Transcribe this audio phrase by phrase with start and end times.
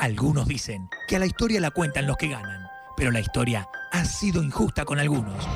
[0.00, 2.66] Algunos dicen que a la historia la cuentan los que ganan,
[2.96, 5.46] pero la historia ha sido injusta con algunos.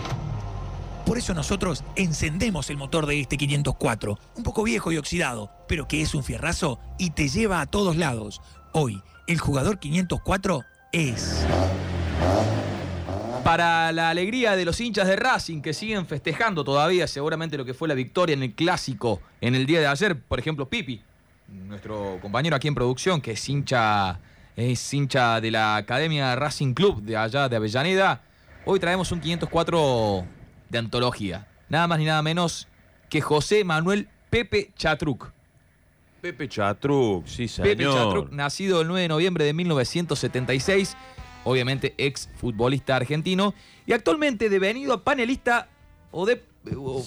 [1.06, 5.88] Por eso nosotros encendemos el motor de este 504, un poco viejo y oxidado, pero
[5.88, 8.43] que es un fierrazo y te lleva a todos lados.
[8.72, 11.47] Hoy, el jugador 504 es...
[13.45, 17.73] Para la alegría de los hinchas de Racing que siguen festejando todavía seguramente lo que
[17.73, 21.02] fue la victoria en el clásico en el día de ayer, por ejemplo Pipi,
[21.48, 24.19] nuestro compañero aquí en producción que es hincha,
[24.57, 28.23] es hincha de la Academia Racing Club de allá de Avellaneda,
[28.65, 30.25] hoy traemos un 504
[30.71, 32.69] de antología, nada más ni nada menos
[33.11, 35.33] que José Manuel Pepe Chatruc.
[36.21, 37.71] Pepe Chatruc, sí señor.
[37.71, 40.97] Pepe Chatruc, nacido el 9 de noviembre de 1976,
[41.45, 43.55] obviamente ex futbolista argentino,
[43.87, 45.69] y actualmente devenido panelista
[46.11, 46.43] o de
[46.77, 47.05] o-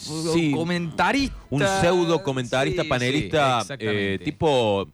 [0.53, 1.35] comentarista.
[1.49, 4.87] Un pseudo comentarista, Sí, panelista, sí, eh, tipo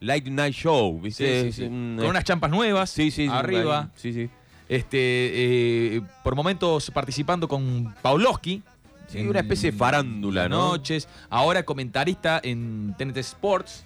[0.00, 1.44] Light Night Show, ¿viste?
[1.44, 1.62] sí, sí.
[1.64, 3.90] Un- Con unas champas nuevas Sí, sí, sí, arriba.
[3.96, 4.28] Sí, sí.
[4.68, 8.62] Este, eh, por momentos participando con Paulowski.
[9.08, 10.68] Sí, una especie de farándula, ¿no?
[10.68, 11.08] Noches.
[11.28, 13.84] Ahora comentarista en TNT Sports.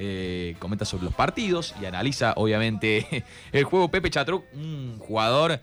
[0.00, 3.88] eh, comenta sobre los partidos y analiza, obviamente, el juego.
[3.88, 5.60] Pepe Chatruc, un jugador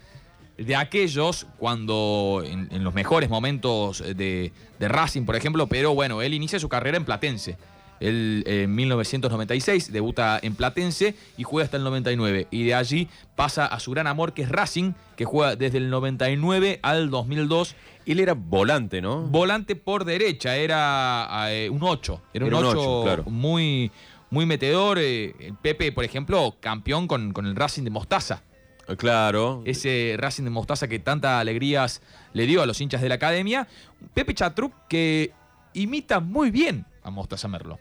[0.57, 6.21] de aquellos cuando en, en los mejores momentos de, de Racing, por ejemplo, pero bueno,
[6.21, 7.57] él inicia su carrera en Platense.
[8.01, 12.47] Él eh, en 1996 debuta en Platense y juega hasta el 99.
[12.51, 15.89] Y de allí pasa a su gran amor que es Racing, que juega desde el
[15.89, 17.75] 99 al 2002.
[18.05, 19.21] Él era volante, ¿no?
[19.21, 22.21] Volante por derecha, era eh, un 8.
[22.33, 23.23] Era, Era un un 8 ocho, claro.
[23.27, 23.91] muy,
[24.31, 24.97] muy metedor.
[24.99, 28.41] eh, el Pepe, por ejemplo, campeón con, con el Racing de Mostaza.
[28.87, 29.61] Eh, Claro.
[29.65, 32.01] Ese Racing de Mostaza que tantas alegrías
[32.33, 33.67] le dio a los hinchas de la academia.
[34.13, 35.31] Pepe Chatruc que
[35.73, 37.79] imita muy bien a Mostaza Merlo.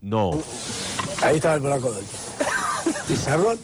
[0.00, 0.30] No.
[1.22, 2.04] Ahí estaba el polaco del
[3.08, 3.58] Pizarrón.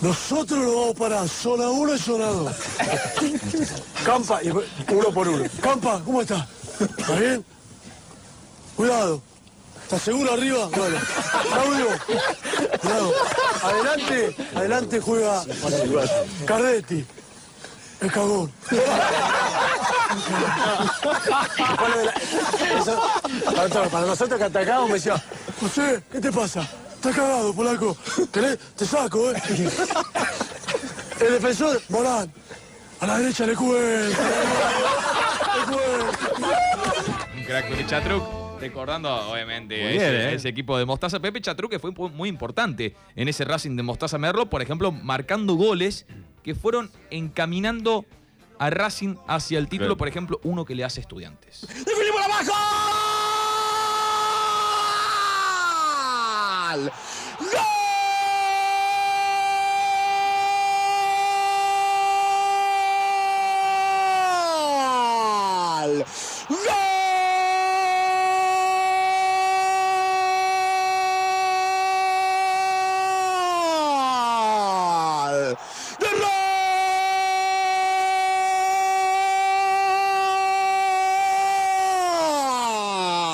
[0.00, 2.52] Nosotros lo vamos para zona 1 y zona 2.
[4.04, 5.44] Campa, y uno por uno.
[5.60, 6.46] Campa, ¿cómo está?
[6.80, 7.44] ¿Está bien?
[8.76, 9.20] Cuidado.
[9.82, 10.68] ¿Estás seguro arriba?
[10.68, 10.98] Bueno.
[11.50, 11.86] Claudio,
[12.80, 13.12] cuidado.
[13.62, 15.42] Adelante, adelante juega
[16.46, 17.04] Cardetti.
[18.00, 18.52] El cagón.
[21.78, 22.10] Bueno,
[22.80, 23.02] eso-
[23.66, 25.22] para, para nosotros que atacamos me decía,
[25.60, 26.68] José, ¿qué te pasa?
[26.94, 27.96] Estás cagado, polaco.
[28.32, 28.58] ¿Querés?
[28.76, 29.34] Te saco, ¿eh?
[31.20, 32.32] El defensor, Morán.
[33.00, 34.20] A la derecha le cuento.
[37.36, 38.22] Un crack Pepe Chatruc.
[38.60, 40.34] Recordando, obviamente, ese, ¿eh?
[40.34, 41.20] ese equipo de Mostaza.
[41.20, 45.54] Pepe Chatruc que fue muy importante en ese Racing de Mostaza Merlo, por ejemplo, marcando
[45.54, 46.06] goles
[46.42, 48.04] que fueron encaminando
[48.58, 51.60] a Racing hacia el título, por ejemplo, uno que le hace estudiantes.
[51.68, 52.52] ¡Definimos abajo!
[56.78, 56.92] ¡Gol!
[65.88, 66.04] ¡Gol!
[66.48, 66.68] ¡Gol!
[75.98, 76.06] ¡De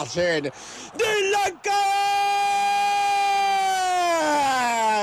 [0.05, 0.51] Racing!
[0.97, 1.45] ¡De la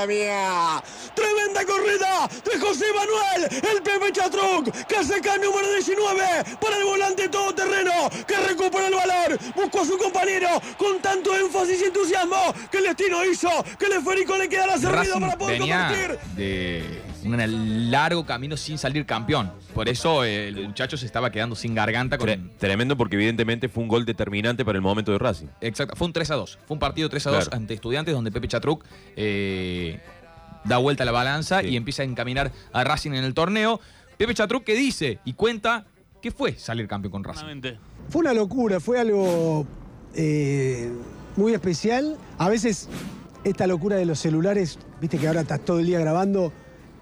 [0.02, 0.82] Academia!
[1.14, 3.62] ¡Tremenda corrida de José Manuel!
[3.70, 4.70] ¡El Pepe Chatruc!
[4.86, 6.24] Que saca el número 19
[6.60, 9.38] para el volante todoterreno que recupera el valor.
[9.54, 13.92] Buscó a su compañero con tanto énfasis y entusiasmo que el destino hizo que el
[13.92, 16.18] esférico le quedara servido para poder venía convertir.
[16.34, 19.52] de un largo camino sin salir campeón.
[19.74, 23.68] Por eso eh, el muchacho se estaba quedando sin garganta con, Tre- tremendo porque evidentemente
[23.68, 25.46] fue un gol determinante para el momento de Racing.
[25.60, 26.58] Exacto, fue un 3 a 2.
[26.66, 27.56] Fue un partido 3 a 2 Claro.
[27.56, 28.84] ante estudiantes donde Pepe Chatruc
[29.16, 30.00] eh,
[30.64, 31.68] da vuelta la balanza Sí.
[31.68, 33.80] y empieza a encaminar a Racing en el torneo.
[34.16, 35.86] Pepe Chatruc que dice y cuenta
[36.20, 37.62] que fue salir campeón con Racing.
[38.08, 39.66] Fue una locura, fue algo
[40.14, 40.90] eh,
[41.36, 42.16] muy especial.
[42.38, 42.88] A veces
[43.44, 46.52] esta locura de los celulares, viste que ahora estás todo el día grabando,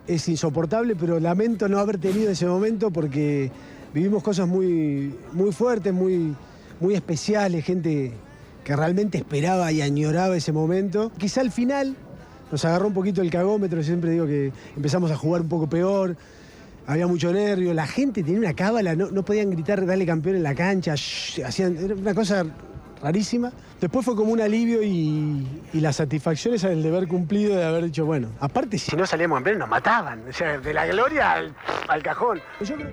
[0.06, 3.50] es insoportable, pero lamento no haber tenido ese momento porque
[3.94, 6.34] vivimos cosas muy, muy fuertes, muy,
[6.80, 8.12] muy especiales, gente
[8.64, 11.10] que realmente esperaba y añoraba ese momento.
[11.18, 11.96] Quizá al final
[12.50, 16.16] nos agarró un poquito el cagómetro, siempre digo que empezamos a jugar un poco peor,
[16.86, 20.42] había mucho nervio, la gente tenía una cábala, no, no podían gritar dale campeón en
[20.42, 22.44] la cancha, hacían, era una cosa
[23.02, 23.52] rarísima.
[23.80, 27.84] Después fue como un alivio y, y la satisfacción es el deber cumplido de haber
[27.84, 31.54] dicho, bueno, aparte si no salíamos campeones nos mataban, o sea, de la gloria al,
[31.88, 32.40] al cajón.
[32.60, 32.90] Yo creo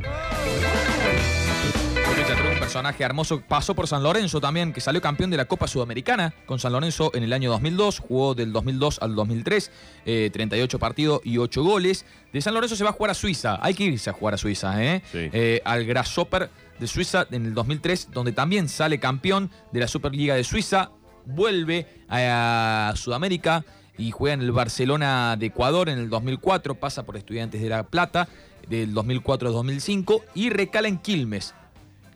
[2.07, 3.41] Pepe Chatruc, personaje hermoso.
[3.47, 7.11] Pasó por San Lorenzo también, que salió campeón de la Copa Sudamericana con San Lorenzo
[7.13, 7.99] en el año 2002.
[7.99, 9.71] Jugó del 2002 al 2003,
[10.05, 12.05] eh, 38 partidos y 8 goles.
[12.31, 13.59] De San Lorenzo se va a jugar a Suiza.
[13.61, 15.01] Hay que irse a jugar a Suiza, ¿eh?
[15.11, 15.29] Sí.
[15.33, 16.49] Eh, al Grasshopper
[16.79, 20.91] de Suiza en el 2003, donde también sale campeón de la Superliga de Suiza.
[21.25, 23.65] Vuelve a Sudamérica
[23.97, 26.75] y juega en el Barcelona de Ecuador en el 2004.
[26.75, 28.27] Pasa por Estudiantes de La Plata
[28.69, 31.53] del 2004 al 2005 y recala en Quilmes,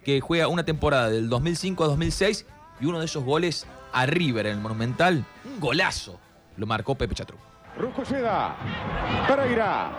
[0.04, 2.46] que juega una temporada del 2005 a 2006
[2.80, 6.20] y uno de esos goles a River en el Monumental, un golazo,
[6.58, 7.38] lo marcó Pepe Chatru.
[9.28, 9.92] Pereira,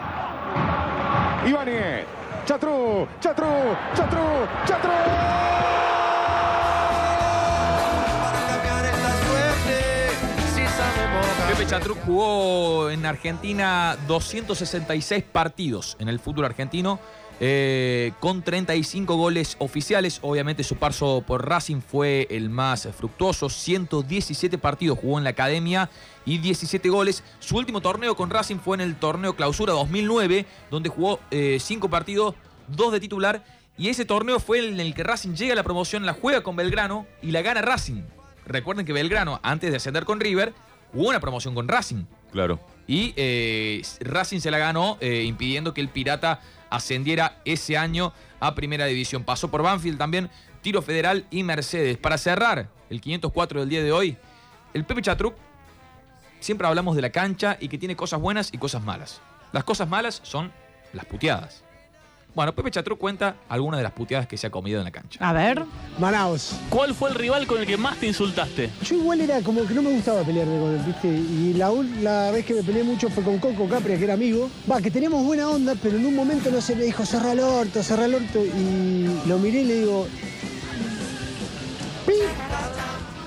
[1.47, 2.07] Ibáñez,
[2.45, 3.47] Chatrú, Chatrú,
[3.95, 4.27] Chatrú,
[4.67, 4.93] Chatrú.
[11.49, 16.99] Pepe Chatruc jugó en Argentina 266 partidos en el fútbol argentino,
[17.45, 20.21] eh, con 35 goles oficiales.
[20.23, 25.91] Obviamente su paso por Racing fue el más fructuoso, 117 partidos jugó en la academia
[26.25, 27.25] y 17 goles.
[27.41, 32.37] Su último torneo con Racing fue en el torneo Clausura 2009, donde jugó 5 partidos,
[32.69, 33.45] 2 de titular.
[33.77, 36.55] Y ese torneo fue en el que Racing llega a la promoción, la juega con
[36.55, 38.03] Belgrano y la gana Racing.
[38.47, 40.55] Recuerden que Belgrano, antes de ascender con River,
[40.93, 42.05] jugó una promoción con Racing.
[42.31, 42.61] Claro.
[42.87, 46.41] Y eh, Racing se la ganó, eh, impidiendo que el Pirata
[46.73, 49.25] ascendiera ese año a Primera División.
[49.25, 50.31] Pasó por Banfield también,
[50.63, 51.99] Tiro Federal y Mercedes.
[51.99, 54.17] Para cerrar el 504 del día de hoy,
[54.75, 55.35] el Pepe Chatruc,
[56.41, 59.21] siempre hablamos de la cancha y que tiene cosas buenas y cosas malas.
[59.53, 60.51] Las cosas malas son
[60.93, 61.62] las puteadas.
[62.35, 65.19] Bueno, Pepe Chatruc cuenta algunas de las puteadas que se ha comido en la cancha.
[65.21, 65.65] A ver.
[65.99, 66.55] Manaos.
[66.71, 68.71] ¿Cuál fue el rival con el que más te insultaste?
[68.85, 71.09] Yo igual era como que no me gustaba pelearme con él, ¿viste?
[71.09, 71.71] Y la,
[72.01, 74.49] la vez que me peleé mucho fue con Coco Capria, que era amigo.
[74.71, 77.41] Va, que teníamos buena onda, pero en un momento no se me dijo, cerra el
[77.41, 78.43] orto, cerra el orto.
[78.43, 80.07] Y lo miré y le digo,
[82.07, 82.15] "Pi".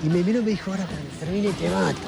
[0.04, 1.98] Y me miró y me dijo, ahora cuando termine te mato.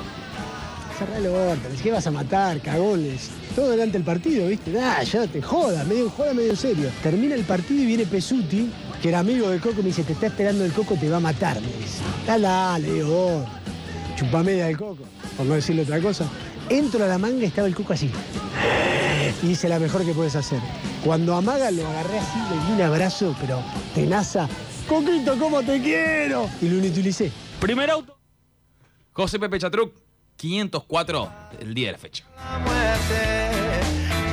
[0.99, 3.31] Cerra el orto, ¿qué vas a matar, cagones?
[3.59, 4.81] Todo delante del partido, ¿viste?
[4.81, 6.91] Ah, ya te jodas, medio joda, medio serio.
[7.03, 8.71] Termina el partido y viene Pesuti,
[9.03, 11.21] que era amigo de Coco, me dice, te está esperando el Coco, te va a
[11.21, 12.01] matar, me dice.
[12.25, 13.49] Dale, le digo, vos,
[14.15, 15.03] chupamedia del Coco,
[15.37, 16.25] por no decirle otra cosa.
[16.69, 18.09] Entro a la manga y estaba el Coco así.
[19.43, 20.61] Y hice la mejor que puedes hacer.
[21.05, 23.61] Cuando amaga lo agarré así, le di un abrazo, pero
[23.93, 24.49] tenaza.
[24.89, 26.49] Coquito, ¿cómo te quiero?
[26.63, 27.33] Y lo inutilicé.
[27.61, 28.17] Primer auto.
[29.15, 29.93] José Pepe Chatruc,
[30.39, 32.25] 504 el día de la fecha.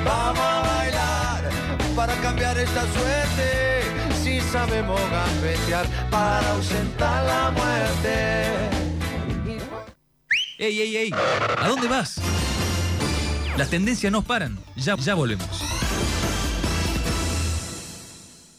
[0.06, 1.50] Vamos a bailar
[1.96, 3.82] para cambiar esta suerte.
[4.24, 8.46] Si sabemos gambetear para ausentar la muerte.
[10.60, 11.12] ¡Ey, ey, ey!
[11.58, 12.22] ¿A dónde vas?
[13.58, 14.60] Las tendencias no paran.
[14.76, 15.75] Ya, ya volvemos.